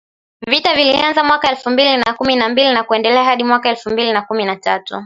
Vita 0.47 0.73
vilianza 0.75 1.23
mwaka 1.23 1.49
elfu 1.49 1.69
mbili 1.69 1.97
na 1.97 2.13
kumi 2.13 2.35
na 2.35 2.49
mbili 2.49 2.73
na 2.73 2.83
kuendelea 2.83 3.23
hadi 3.23 3.43
mwaka 3.43 3.69
wa 3.69 3.75
elfu 3.75 3.89
mbili 3.89 4.21
kumi 4.21 4.45
na 4.45 4.55
tatu. 4.55 4.95